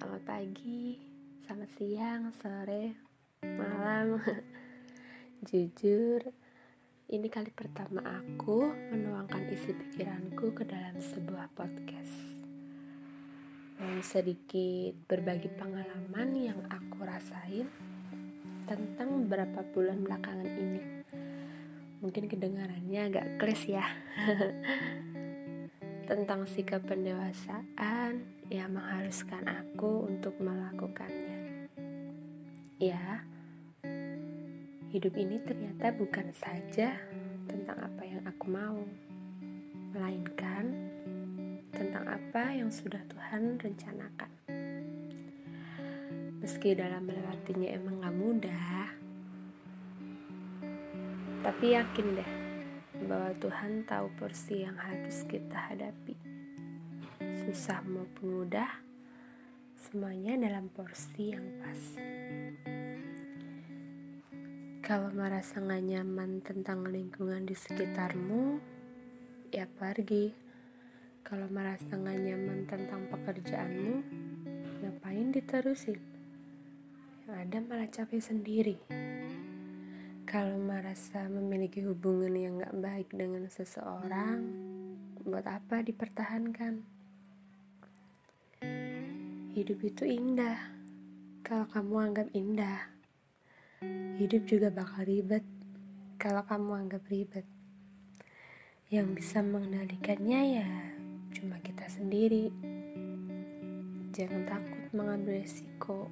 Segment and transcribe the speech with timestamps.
[0.00, 0.96] Selamat pagi,
[1.44, 2.96] selamat siang, sore,
[3.44, 4.16] malam.
[5.52, 6.24] Jujur,
[7.12, 8.64] ini kali pertama aku
[8.96, 12.16] menuangkan isi pikiranku ke dalam sebuah podcast.
[13.76, 17.68] Mau sedikit berbagi pengalaman yang aku rasain
[18.64, 20.82] tentang beberapa bulan belakangan ini.
[22.00, 23.84] Mungkin kedengarannya agak kles ya.
[26.08, 28.39] tentang sikap pendewasaan
[29.10, 31.66] mengharuskan aku untuk melakukannya.
[32.78, 33.26] Ya,
[34.94, 36.94] hidup ini ternyata bukan saja
[37.50, 38.78] tentang apa yang aku mau,
[39.90, 40.94] melainkan
[41.74, 44.30] tentang apa yang sudah Tuhan rencanakan.
[46.38, 48.94] Meski dalam melewatinya emang gak mudah,
[51.42, 52.32] tapi yakin deh
[53.10, 56.14] bahwa Tuhan tahu porsi yang harus kita hadapi.
[57.42, 58.70] Susah maupun mudah,
[59.90, 61.98] semuanya dalam porsi yang pas.
[64.86, 68.62] Kalau merasa gak nyaman tentang lingkungan di sekitarmu,
[69.50, 70.30] ya pergi.
[71.26, 73.94] Kalau merasa gak nyaman tentang pekerjaanmu,
[74.78, 75.98] ngapain diterusin?
[77.26, 78.78] Ada malah capek sendiri.
[80.22, 84.38] Kalau merasa memiliki hubungan yang gak baik dengan seseorang,
[85.26, 86.99] buat apa dipertahankan?
[89.50, 90.62] Hidup itu indah.
[91.42, 92.86] Kalau kamu anggap indah,
[94.22, 95.42] hidup juga bakal ribet.
[96.22, 97.42] Kalau kamu anggap ribet,
[98.94, 100.70] yang bisa mengendalikannya ya
[101.34, 102.54] cuma kita sendiri.
[104.14, 106.06] Jangan takut mengambil resiko.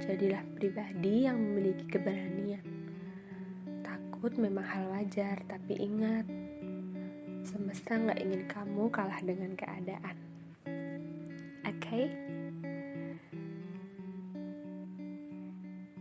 [0.00, 2.64] Jadilah pribadi yang memiliki keberanian.
[3.84, 6.24] Takut memang hal wajar, tapi ingat,
[7.44, 10.16] semesta nggak ingin kamu kalah dengan keadaan.
[11.68, 11.76] Oke?
[11.84, 12.37] Okay?